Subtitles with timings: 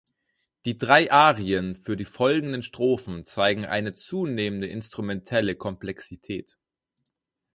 [0.65, 6.57] Die drei Arien für die folgenden Strophen zeigen eine zunehmende instrumentelle Komplexität.